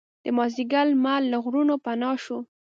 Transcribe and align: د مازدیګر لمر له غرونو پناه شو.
د 0.23 0.25
مازدیګر 0.37 0.85
لمر 0.93 1.21
له 1.31 1.37
غرونو 1.43 1.75
پناه 1.85 2.15
شو. 2.23 2.37